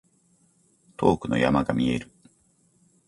[0.97, 2.11] 遠くの山が見える。